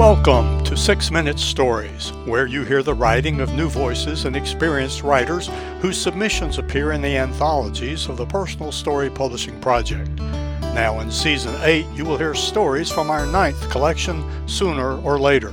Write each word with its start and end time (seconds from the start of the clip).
Welcome 0.00 0.64
to 0.64 0.78
Six 0.78 1.10
Minute 1.10 1.38
Stories, 1.38 2.08
where 2.24 2.46
you 2.46 2.64
hear 2.64 2.82
the 2.82 2.94
writing 2.94 3.42
of 3.42 3.52
new 3.52 3.68
voices 3.68 4.24
and 4.24 4.34
experienced 4.34 5.02
writers 5.02 5.50
whose 5.82 6.00
submissions 6.00 6.56
appear 6.56 6.92
in 6.92 7.02
the 7.02 7.18
anthologies 7.18 8.08
of 8.08 8.16
the 8.16 8.24
Personal 8.24 8.72
Story 8.72 9.10
Publishing 9.10 9.60
Project. 9.60 10.08
Now, 10.72 11.00
in 11.00 11.10
Season 11.10 11.54
8, 11.60 11.84
you 11.94 12.06
will 12.06 12.16
hear 12.16 12.34
stories 12.34 12.90
from 12.90 13.10
our 13.10 13.26
ninth 13.26 13.68
collection, 13.68 14.24
Sooner 14.48 14.98
or 15.02 15.18
Later. 15.18 15.52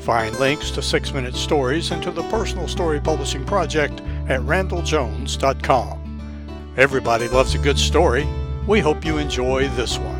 Find 0.00 0.36
links 0.40 0.72
to 0.72 0.82
Six 0.82 1.14
Minute 1.14 1.36
Stories 1.36 1.92
and 1.92 2.02
to 2.02 2.10
the 2.10 2.24
Personal 2.24 2.66
Story 2.66 2.98
Publishing 2.98 3.44
Project 3.44 4.00
at 4.26 4.40
randelljones.com. 4.40 6.74
Everybody 6.76 7.28
loves 7.28 7.54
a 7.54 7.58
good 7.58 7.78
story. 7.78 8.26
We 8.66 8.80
hope 8.80 9.04
you 9.04 9.18
enjoy 9.18 9.68
this 9.68 9.96
one. 9.96 10.15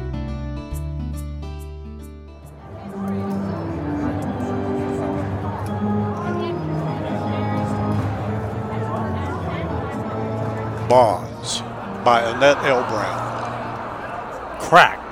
Bonds 10.89 11.63
by 12.05 12.23
Annette 12.23 12.59
L. 12.65 12.83
Brown. 12.89 14.61
Crack. 14.61 15.03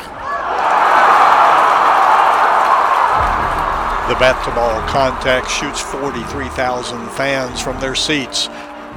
The 4.09 4.15
bat-to-ball 4.21 4.87
contact 4.89 5.51
shoots 5.51 5.81
43,000 5.81 7.09
fans 7.11 7.61
from 7.61 7.81
their 7.81 7.95
seats. 7.95 8.49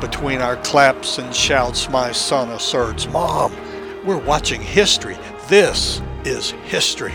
Between 0.02 0.42
our 0.42 0.58
claps 0.58 1.18
and 1.18 1.34
shouts, 1.34 1.90
my 1.90 2.12
son 2.12 2.50
asserts, 2.50 3.08
Mom, 3.08 3.56
we're 4.06 4.18
watching 4.18 4.62
history. 4.62 5.18
This 5.48 6.02
is 6.26 6.52
history. 6.66 7.14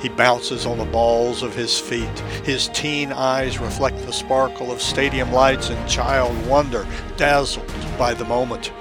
He 0.00 0.08
bounces 0.08 0.66
on 0.66 0.78
the 0.78 0.84
balls 0.86 1.42
of 1.42 1.54
his 1.54 1.78
feet. 1.78 2.18
His 2.44 2.68
teen 2.68 3.12
eyes 3.12 3.58
reflect 3.58 3.98
the 4.06 4.12
sparkle 4.12 4.72
of 4.72 4.80
stadium 4.80 5.32
lights 5.32 5.68
and 5.68 5.88
child 5.88 6.34
wonder, 6.46 6.86
dazzled 7.16 7.70
by 7.98 8.14
the 8.14 8.24
moment. 8.24 8.72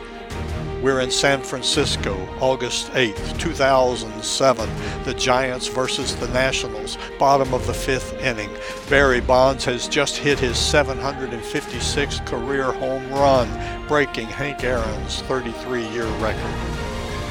We're 0.81 1.01
in 1.01 1.11
San 1.11 1.41
Francisco, 1.41 2.15
August 2.39 2.89
8th, 2.93 3.37
2007. 3.37 4.69
The 5.03 5.13
Giants 5.13 5.67
versus 5.67 6.15
the 6.15 6.29
Nationals, 6.29 6.97
bottom 7.19 7.53
of 7.53 7.67
the 7.67 7.73
fifth 7.73 8.13
inning. 8.21 8.49
Barry 8.89 9.19
Bonds 9.19 9.65
has 9.65 9.89
just 9.89 10.15
hit 10.15 10.39
his 10.39 10.55
756th 10.55 12.25
career 12.25 12.71
home 12.71 13.11
run, 13.11 13.87
breaking 13.89 14.27
Hank 14.27 14.63
Aaron's 14.63 15.21
33 15.23 15.85
year 15.89 16.07
record. 16.21 16.88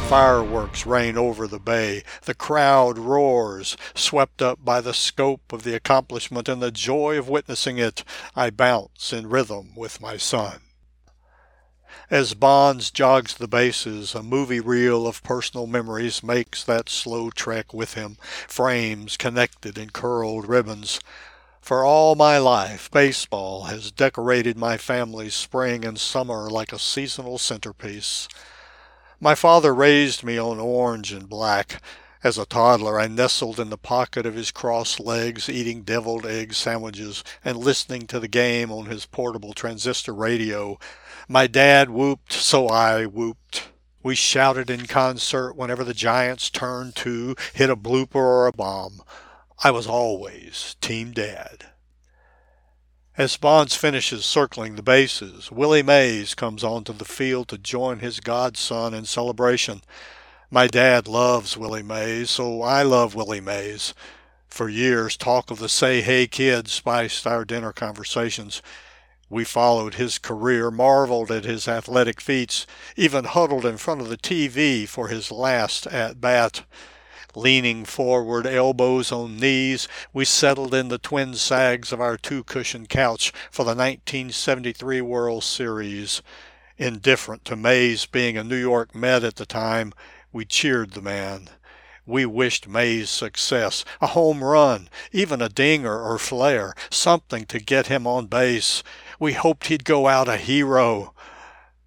Fireworks 0.09 0.87
rain 0.87 1.19
over 1.19 1.47
the 1.47 1.59
bay. 1.59 2.03
The 2.23 2.33
crowd 2.33 2.97
roars, 2.97 3.77
swept 3.95 4.41
up 4.41 4.65
by 4.65 4.81
the 4.81 4.95
scope 4.95 5.53
of 5.53 5.65
the 5.65 5.75
accomplishment 5.75 6.49
and 6.49 6.63
the 6.63 6.71
joy 6.71 7.19
of 7.19 7.29
witnessing 7.29 7.77
it. 7.77 8.05
I 8.35 8.49
bounce 8.49 9.13
in 9.13 9.29
rhythm 9.29 9.75
with 9.77 10.01
my 10.01 10.17
son. 10.17 10.61
As 12.11 12.33
Bonds 12.33 12.91
jogs 12.91 13.35
the 13.35 13.47
bases, 13.47 14.15
a 14.15 14.23
movie 14.23 14.61
reel 14.61 15.07
of 15.07 15.23
personal 15.23 15.67
memories 15.67 16.23
makes 16.23 16.65
that 16.65 16.89
slow 16.89 17.29
trek 17.29 17.75
with 17.75 17.93
him, 17.93 18.17
frames 18.47 19.19
connected 19.19 19.77
in 19.77 19.91
curled 19.91 20.49
ribbons. 20.49 21.01
For 21.61 21.85
all 21.85 22.15
my 22.15 22.39
life, 22.39 22.91
baseball 22.91 23.65
has 23.65 23.91
decorated 23.91 24.57
my 24.57 24.79
family's 24.79 25.35
spring 25.35 25.85
and 25.85 26.01
summer 26.01 26.49
like 26.49 26.73
a 26.73 26.79
seasonal 26.79 27.37
centerpiece. 27.37 28.27
My 29.21 29.35
father 29.35 29.75
raised 29.75 30.23
me 30.23 30.39
on 30.39 30.61
orange 30.61 31.11
and 31.11 31.29
black. 31.29 31.83
As 32.23 32.39
a 32.39 32.47
toddler, 32.47 33.01
I 33.01 33.09
nestled 33.09 33.59
in 33.59 33.69
the 33.69 33.77
pocket 33.77 34.25
of 34.27 34.37
his 34.37 34.53
crossed 34.53 35.01
legs, 35.01 35.49
eating 35.49 35.83
deviled 35.83 36.25
egg 36.25 36.55
sandwiches 36.55 37.25
and 37.45 37.59
listening 37.59 38.07
two 38.07 38.21
the 38.21 38.29
game 38.29 38.71
on 38.71 38.87
his 38.87 39.07
portable 39.07 39.55
transistor 39.55 40.15
radio. 40.15 40.79
My 41.27 41.49
dad 41.49 41.91
whooped, 41.91 42.33
so 42.33 42.69
I 42.69 43.07
whooped. 43.07 43.71
We 44.05 44.15
shouted 44.15 44.71
in 44.71 44.87
concert 44.87 45.55
whenever 45.57 45.83
the 45.83 45.95
Giants 45.95 46.49
turned 46.49 46.95
to, 46.97 47.35
hit 47.55 47.71
a 47.71 47.77
blooper 47.77 48.15
or 48.15 48.47
a 48.47 48.53
bomb. 48.53 49.03
I 49.65 49.73
was 49.73 49.89
always 49.89 50.77
Team 50.81 51.11
Dad. 51.11 51.67
As 53.19 53.37
Bonds 53.37 53.75
finishes 53.75 54.25
circling 54.25 54.77
the 54.77 54.83
bases, 54.83 55.51
Willie 55.51 55.83
Mays 55.83 56.37
comes 56.37 56.63
onto 56.63 56.93
the 56.93 57.05
field 57.05 57.49
to 57.49 57.59
join 57.59 57.99
his 57.99 58.21
godson 58.21 58.95
in 58.95 59.07
celebration. 59.07 59.81
My 60.53 60.69
dad 60.69 61.09
loves 61.09 61.57
Willie 61.57 61.83
Mays, 61.83 62.31
so 62.31 62.63
I 62.63 62.85
love 62.85 63.17
Willie 63.17 63.41
Mays. 63.41 63.93
For 64.47 64.69
years, 64.69 65.17
talk 65.17 65.51
of 65.51 65.59
the 65.59 65.69
Say 65.69 66.01
Hey 66.01 66.29
Kid 66.29 66.69
spiced 66.69 67.27
our 67.27 67.45
dinner 67.45 67.73
conversations. 67.73 68.63
We 69.29 69.43
followed 69.43 69.95
his 69.95 70.21
career, 70.21 70.71
marveled 70.71 71.33
at 71.33 71.45
his 71.45 71.67
athletic 71.67 72.21
feats, 72.21 72.69
even 72.95 73.25
huddled 73.25 73.67
in 73.67 73.79
front 73.79 74.01
of 74.01 74.11
the 74.11 74.17
TV 74.17 74.89
for 74.89 75.09
his 75.09 75.33
last 75.33 75.89
at 75.89 76.21
bat. 76.21 76.63
Leaning 77.39 77.85
forward, 77.85 78.49
elbows 78.49 79.13
on 79.13 79.37
knees, 79.37 79.87
we 80.13 80.25
settled 80.25 80.75
in 80.75 80.89
the 80.89 80.99
twin 80.99 81.35
sags 81.35 81.93
of 81.93 82.01
our 82.01 82.17
two 82.17 82.43
cushioned 82.43 82.89
couch 82.89 83.33
for 83.49 83.63
the 83.63 83.77
1973 83.77 85.01
World 85.03 85.45
Series. 85.45 86.21
Indifferent 86.79 87.45
to 87.45 87.55
Mays 87.55 88.07
being 88.07 88.37
a 88.37 88.43
New 88.43 88.57
York 88.57 88.93
Met 88.93 89.23
at 89.23 89.37
the 89.37 89.47
time, 89.47 89.93
we 90.33 90.45
cheered 90.45 90.91
the 90.91 91.01
man. 91.01 91.49
We 92.05 92.27
wished 92.27 92.67
Mays 92.67 93.09
success, 93.09 93.85
a 94.01 94.09
home 94.09 94.43
run, 94.43 94.89
even 95.13 95.41
a 95.41 95.49
dinger 95.49 96.03
or 96.03 96.19
flare, 96.19 96.75
something 96.91 97.45
to 97.47 97.61
get 97.61 97.87
him 97.87 98.05
on 98.05 98.27
base. 98.27 98.83
We 99.21 99.35
hoped 99.35 99.69
he'd 99.69 99.85
go 99.85 100.09
out 100.09 100.27
a 100.27 100.39
hero. 100.39 101.15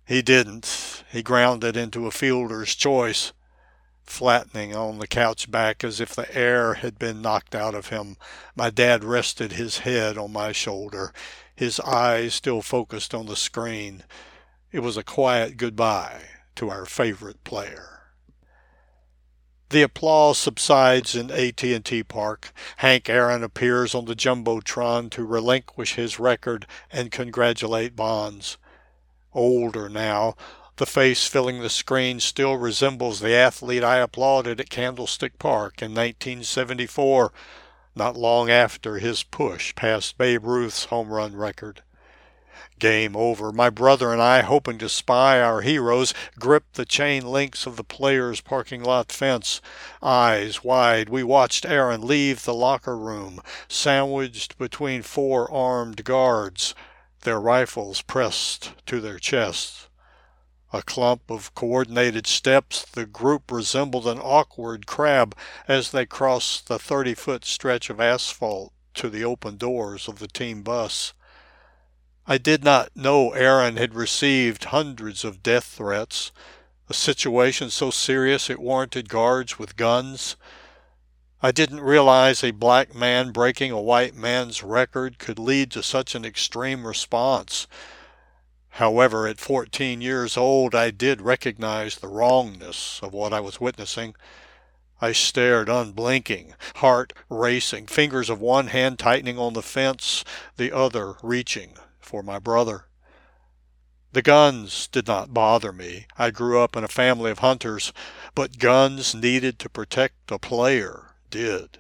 He 0.06 0.22
didn't. 0.22 1.04
He 1.12 1.22
grounded 1.22 1.76
into 1.76 2.08
a 2.08 2.12
fielder's 2.12 2.74
choice 2.74 3.34
flattening 4.04 4.76
on 4.76 5.00
the 5.00 5.08
couch 5.08 5.50
back 5.50 5.84
as 5.84 6.00
if 6.00 6.16
the 6.16 6.34
air 6.36 6.76
had 6.76 7.00
been 7.00 7.22
knocked 7.22 7.56
out 7.56 7.76
of 7.76 7.88
him. 7.88 8.18
My 8.56 8.70
dad 8.70 9.04
rested 9.04 9.54
his 9.54 9.80
head 9.80 10.18
on 10.18 10.34
my 10.34 10.52
shoulder, 10.52 11.14
his 11.56 11.80
eyes 11.82 12.34
still 12.34 12.62
focused 12.62 13.14
on 13.14 13.28
the 13.28 13.36
screen. 13.36 14.04
It 14.72 14.80
was 14.80 14.98
a 14.98 15.04
quiet 15.04 15.58
goodbye 15.58 16.24
to 16.56 16.70
our 16.70 16.86
favorite 16.86 17.44
player. 17.44 17.92
The 19.70 19.84
applause 19.84 20.38
subsides 20.38 21.16
in 21.16 21.32
AT&T 21.32 22.04
Park. 22.04 22.52
Hank 22.78 23.10
Aaron 23.10 23.42
appears 23.42 23.96
on 23.96 24.04
the 24.04 24.16
jumbotron 24.16 25.10
to 25.12 25.24
relinquish 25.24 25.96
his 25.96 26.20
record 26.20 26.68
and 26.92 27.10
congratulate 27.10 27.96
Bonds. 27.96 28.58
Older 29.34 29.88
now, 29.88 30.36
the 30.82 30.88
face 30.88 31.28
filling 31.28 31.60
the 31.60 31.70
screen 31.70 32.20
still 32.20 32.58
resembles 32.58 33.20
the 33.20 33.36
athlete 33.36 33.84
I 33.84 33.98
applauded 33.98 34.60
at 34.60 34.72
Candlestick 34.72 35.38
Park 35.38 35.80
in 35.80 35.92
1974, 35.92 37.32
not 37.96 38.18
long 38.18 38.50
after 38.50 38.98
his 38.98 39.22
push 39.22 39.76
past 39.76 40.18
Babe 40.18 40.44
Ruth's 40.44 40.86
home 40.86 41.10
run 41.10 41.36
record. 41.36 41.84
Game 42.80 43.16
over. 43.16 43.52
My 43.52 43.70
brother 43.70 44.12
and 44.12 44.20
I, 44.20 44.42
hoping 44.42 44.80
to 44.80 44.90
spy 44.90 45.40
our 45.40 45.62
heroes, 45.62 46.16
gripped 46.40 46.74
the 46.74 46.86
chain 46.86 47.28
links 47.28 47.68
of 47.68 47.76
the 47.76 47.84
players' 47.84 48.42
parking 48.42 48.82
lot 48.82 49.12
fence. 49.12 49.62
Eyes 50.02 50.64
wide, 50.64 51.10
we 51.10 51.22
watched 51.22 51.64
Aaron 51.64 52.02
leave 52.02 52.44
the 52.44 52.56
locker 52.56 52.98
room, 52.98 53.40
sandwiched 53.68 54.58
between 54.58 55.04
four 55.04 55.48
armed 55.54 56.04
guards, 56.04 56.74
their 57.20 57.40
rifles 57.40 58.02
pressed 58.02 58.72
to 58.88 59.00
their 59.00 59.20
chests. 59.20 59.88
A 60.74 60.82
clump 60.82 61.30
of 61.30 61.54
coordinated 61.54 62.26
steps, 62.26 62.86
the 62.86 63.06
group 63.06 63.52
resembled 63.52 64.08
an 64.08 64.20
awkward 64.20 64.88
crab 64.88 65.36
as 65.68 65.92
they 65.92 66.06
crossed 66.06 66.68
the 66.68 66.80
30 66.80 67.14
foot 67.14 67.44
stretch 67.44 67.90
of 67.90 68.00
asphalt 68.00 68.72
to 68.94 69.10
the 69.10 69.26
open 69.26 69.58
doors 69.58 70.08
of 70.08 70.20
the 70.20 70.30
team 70.30 70.64
bus. 70.64 71.12
I 72.26 72.38
did 72.38 72.64
not 72.64 72.96
know 72.96 73.32
Aaron 73.32 73.76
had 73.76 73.96
received 73.96 74.66
hundreds 74.66 75.26
of 75.26 75.44
death 75.44 75.66
threats, 75.66 76.32
a 76.88 76.94
situation 76.94 77.70
so 77.70 77.92
serious 77.92 78.50
it 78.50 78.60
warranted 78.60 79.10
guards 79.10 79.60
with 79.60 79.76
guns. 79.76 80.38
I 81.42 81.52
didn't 81.52 81.82
realize 81.82 82.44
a 82.44 82.52
black 82.52 82.96
man 82.96 83.32
breaking 83.32 83.72
a 83.72 83.82
white 83.82 84.16
man's 84.16 84.64
record 84.64 85.20
could 85.20 85.40
lead 85.40 85.72
to 85.72 85.84
such 85.84 86.16
an 86.16 86.24
extreme 86.24 86.88
response. 86.88 87.68
However, 88.76 89.28
at 89.28 89.40
14 89.40 90.02
years 90.02 90.38
old, 90.38 90.74
I 90.74 90.92
did 90.92 91.22
recognize 91.22 91.98
the 91.98 92.08
wrongness 92.08 93.00
of 93.04 93.14
what 93.14 93.34
I 93.34 93.40
was 93.42 93.60
witnessing. 93.60 94.16
I 95.02 95.12
stared 95.12 95.68
unblinking, 95.68 96.54
heart 96.76 97.12
racing, 97.30 97.88
fingers 97.88 98.30
of 98.30 98.40
one 98.40 98.68
hand 98.68 98.98
tightening 98.98 99.38
on 99.38 99.54
the 99.54 99.62
fence, 99.62 100.24
the 100.56 100.72
other 100.72 101.16
reaching 101.22 101.74
for 102.00 102.24
my 102.24 102.40
brother. 102.40 102.86
The 104.14 104.22
guns 104.22 104.88
did 104.88 105.08
not 105.08 105.34
bother 105.34 105.72
me. 105.72 106.06
I 106.18 106.32
grew 106.32 106.62
up 106.62 106.76
in 106.76 106.84
a 106.84 106.90
family 106.90 107.32
of 107.32 107.40
hunters, 107.40 107.92
but 108.36 108.58
guns 108.58 109.16
needed 109.16 109.60
to 109.60 109.70
protect 109.70 110.32
a 110.32 110.40
player 110.40 111.16
did. 111.30 111.80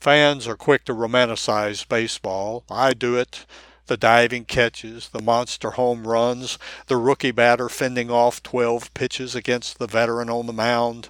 Fans 0.00 0.46
are 0.46 0.56
quick 0.56 0.84
to 0.84 0.94
romanticize 0.94 1.88
baseball. 1.88 2.64
I 2.70 2.94
do 2.94 3.16
it. 3.16 3.46
The 3.88 3.96
diving 3.96 4.44
catches, 4.44 5.08
the 5.08 5.22
monster 5.22 5.70
home 5.70 6.06
runs, 6.06 6.58
the 6.88 6.98
rookie 6.98 7.30
batter 7.30 7.70
fending 7.70 8.10
off 8.10 8.42
12 8.42 8.92
pitches 8.92 9.34
against 9.34 9.78
the 9.78 9.86
veteran 9.86 10.28
on 10.28 10.46
the 10.46 10.52
mound. 10.52 11.08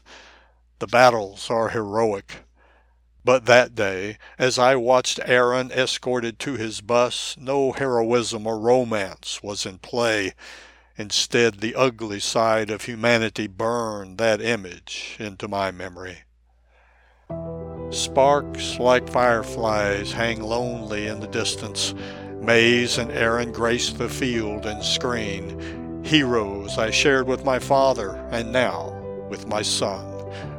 The 0.79 0.87
battles 0.87 1.51
are 1.51 1.71
heroic. 1.71 2.45
But 3.25 3.47
that 3.47 3.75
day, 3.75 4.17
as 4.39 4.61
I 4.61 4.77
watched 4.77 5.19
Aaron 5.25 5.73
escorted 5.73 6.39
to 6.39 6.55
his 6.55 6.81
bus, 6.81 7.37
no 7.37 7.73
heroism 7.73 8.47
or 8.47 8.61
romance 8.61 9.43
was 9.43 9.67
in 9.67 9.79
play. 9.79 10.35
Instead, 10.97 11.59
the 11.61 11.75
ugly 11.75 12.21
side 12.21 12.71
of 12.71 12.83
humanity 12.83 13.49
burned 13.49 14.19
that 14.19 14.41
image 14.41 15.17
into 15.19 15.49
my 15.49 15.73
memory. 15.73 16.19
Sparks 17.91 18.79
like 18.79 19.11
fireflies 19.11 20.13
hang 20.13 20.41
lonely 20.41 21.09
in 21.09 21.19
the 21.19 21.27
distance. 21.27 21.93
Mays 22.40 22.99
and 22.99 23.11
Aaron 23.12 23.52
grace 23.52 23.90
the 23.90 24.08
field 24.08 24.67
and 24.67 24.82
screen. 24.82 26.02
Heroes 26.05 26.79
I 26.79 26.90
shared 26.90 27.26
with 27.26 27.44
my 27.44 27.58
father 27.58 28.17
and 28.31 28.52
now 28.52 28.93
with 29.29 29.46
my 29.46 29.62
son 29.62 30.08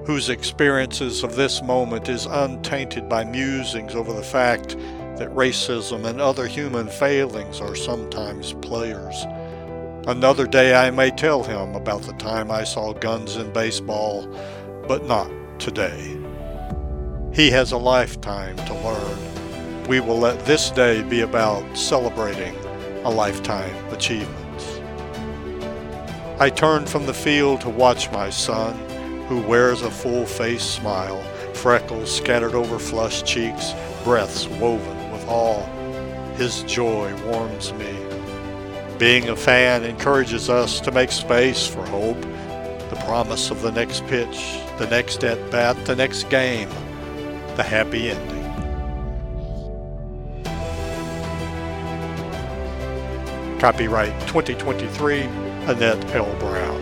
whose 0.10 0.30
experiences 0.30 1.24
of 1.24 1.36
this 1.36 1.62
moment 1.62 2.10
is 2.10 2.26
untainted 2.26 3.08
by 3.08 3.24
musings 3.24 3.94
over 3.94 4.12
the 4.12 4.24
fact 4.24 4.70
that 5.18 5.30
racism 5.36 6.04
and 6.06 6.20
other 6.20 6.48
human 6.48 6.88
failings 6.88 7.62
are 7.62 7.76
sometimes 7.76 8.54
players. 8.54 9.24
Another 10.08 10.48
day 10.48 10.74
I 10.74 10.90
may 10.90 11.12
tell 11.12 11.44
him 11.44 11.76
about 11.76 12.02
the 12.02 12.14
time 12.14 12.50
I 12.50 12.64
saw 12.64 12.92
guns 12.94 13.36
in 13.36 13.54
baseball, 13.54 14.28
but 14.88 15.06
not 15.06 15.30
today. 15.60 16.18
He 17.32 17.52
has 17.52 17.72
a 17.72 17.78
lifetime 17.78 18.56
to 18.56 18.74
learn. 18.74 19.29
We 19.90 20.00
will 20.00 20.20
let 20.20 20.46
this 20.46 20.70
day 20.70 21.02
be 21.02 21.22
about 21.22 21.76
celebrating 21.76 22.56
a 23.06 23.10
lifetime 23.10 23.74
achievements. 23.92 24.80
I 26.40 26.52
turn 26.52 26.86
from 26.86 27.08
the 27.08 27.14
field 27.16 27.62
to 27.62 27.70
watch 27.70 28.12
my 28.12 28.30
son 28.30 28.78
who 29.28 29.42
wears 29.42 29.82
a 29.82 29.90
full 29.90 30.28
face 30.28 30.62
smile, 30.62 31.20
freckles 31.56 32.16
scattered 32.16 32.54
over 32.54 32.78
flushed 32.78 33.26
cheeks, 33.26 33.74
breaths 34.04 34.48
woven 34.48 35.12
with 35.12 35.26
awe. 35.28 35.66
His 36.36 36.62
joy 36.66 37.12
warms 37.26 37.74
me. 37.74 37.98
Being 39.00 39.30
a 39.30 39.36
fan 39.36 39.84
encourages 39.84 40.52
us 40.52 40.80
to 40.82 40.92
make 40.92 41.12
space 41.12 41.66
for 41.66 41.84
hope, 41.88 42.22
the 42.92 43.02
promise 43.08 43.50
of 43.50 43.64
the 43.64 43.72
next 43.72 44.06
pitch, 44.06 44.60
the 44.78 44.88
next 44.92 45.24
at 45.24 45.50
bat, 45.50 45.84
the 45.88 45.96
next 45.96 46.30
game, 46.30 46.70
the 47.56 47.64
happy 47.64 48.12
ending. 48.12 48.39
Copyright 53.60 54.18
2023, 54.22 55.24
Annette 55.68 56.16
L. 56.16 56.34
Brown. 56.40 56.80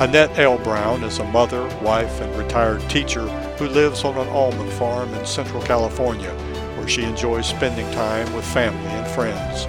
Annette 0.00 0.36
L. 0.36 0.58
Brown 0.58 1.04
is 1.04 1.20
a 1.20 1.24
mother, 1.24 1.64
wife, 1.80 2.20
and 2.20 2.34
retired 2.34 2.80
teacher 2.90 3.28
who 3.58 3.68
lives 3.68 4.02
on 4.02 4.18
an 4.18 4.26
almond 4.30 4.72
farm 4.72 5.14
in 5.14 5.24
Central 5.24 5.62
California, 5.62 6.32
where 6.76 6.88
she 6.88 7.04
enjoys 7.04 7.46
spending 7.46 7.88
time 7.92 8.32
with 8.32 8.44
family 8.44 8.90
and 8.90 9.06
friends. 9.12 9.68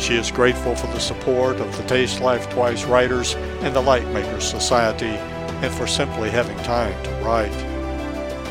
She 0.00 0.14
is 0.14 0.30
grateful 0.30 0.76
for 0.76 0.86
the 0.86 1.00
support 1.00 1.56
of 1.56 1.76
the 1.76 1.82
Taste 1.88 2.20
Life 2.20 2.48
Twice 2.50 2.84
writers 2.84 3.34
and 3.34 3.74
the 3.74 3.82
Lightmakers 3.82 4.42
Society, 4.42 5.16
and 5.64 5.74
for 5.74 5.88
simply 5.88 6.30
having 6.30 6.58
time 6.58 6.94
to 7.02 7.10
write. 7.24 7.74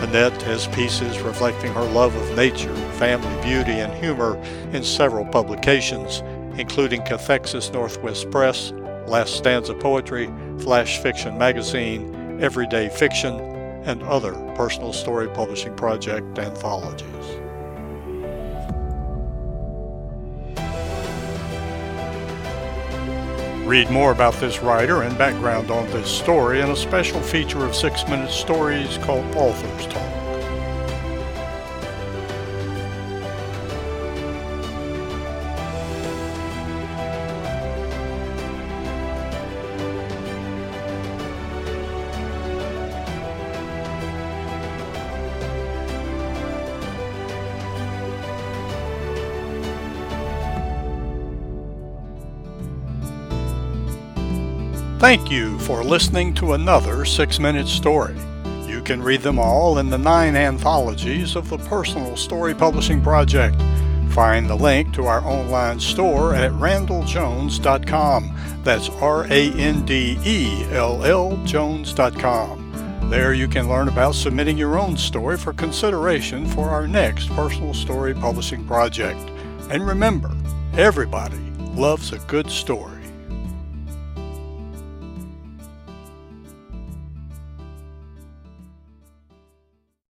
Annette 0.03 0.41
has 0.41 0.67
pieces 0.67 1.21
reflecting 1.21 1.73
her 1.73 1.85
love 1.93 2.13
of 2.13 2.35
nature, 2.35 2.75
family 2.97 3.41
beauty, 3.41 3.79
and 3.79 3.93
humor 3.93 4.35
in 4.73 4.83
several 4.83 5.23
publications, 5.23 6.21
including 6.57 7.01
Cathexis 7.01 7.71
Northwest 7.73 8.29
Press, 8.31 8.71
Last 9.07 9.35
Stanza 9.35 9.73
Poetry, 9.73 10.31
Flash 10.59 10.99
Fiction 10.99 11.37
Magazine, 11.37 12.41
Everyday 12.41 12.89
Fiction, 12.89 13.39
and 13.85 14.01
other 14.03 14.33
personal 14.55 14.93
story 14.93 15.27
publishing 15.29 15.75
project 15.75 16.39
anthologies. 16.39 17.07
Read 23.65 23.89
more 23.89 24.11
about 24.11 24.33
this 24.35 24.61
writer 24.61 25.03
and 25.03 25.17
background 25.17 25.71
on 25.71 25.89
this 25.91 26.09
story 26.09 26.59
in 26.59 26.69
a 26.69 26.75
special 26.75 27.21
feature 27.21 27.65
of 27.65 27.73
Six 27.73 28.07
Minute 28.07 28.29
Stories 28.29 28.97
called 28.99 29.25
Authors 29.35 29.87
Talk. 29.87 30.22
Thank 55.03 55.29
you 55.29 55.59
for 55.59 55.83
listening 55.83 56.33
to 56.35 56.53
another 56.53 57.03
Six 57.03 57.37
Minute 57.37 57.67
Story. 57.67 58.15
You 58.65 58.81
can 58.81 59.03
read 59.03 59.19
them 59.19 59.37
all 59.37 59.79
in 59.79 59.89
the 59.89 59.97
nine 59.97 60.37
anthologies 60.37 61.35
of 61.35 61.49
the 61.49 61.57
Personal 61.57 62.15
Story 62.15 62.55
Publishing 62.55 63.01
Project. 63.01 63.61
Find 64.11 64.49
the 64.49 64.55
link 64.55 64.93
to 64.93 65.07
our 65.07 65.19
online 65.25 65.81
store 65.81 66.33
at 66.33 66.53
randelljones.com. 66.53 68.61
That's 68.63 68.87
R 68.87 69.25
A 69.25 69.51
N 69.51 69.85
D 69.85 70.17
E 70.23 70.65
L 70.71 71.03
L 71.03 71.35
Jones.com. 71.43 73.09
There 73.09 73.33
you 73.33 73.49
can 73.49 73.67
learn 73.67 73.89
about 73.89 74.15
submitting 74.15 74.57
your 74.57 74.79
own 74.79 74.95
story 74.95 75.37
for 75.37 75.51
consideration 75.51 76.45
for 76.45 76.69
our 76.69 76.87
next 76.87 77.27
personal 77.31 77.73
story 77.73 78.13
publishing 78.13 78.65
project. 78.65 79.19
And 79.69 79.85
remember, 79.85 80.33
everybody 80.77 81.39
loves 81.75 82.13
a 82.13 82.19
good 82.19 82.49
story. 82.49 82.92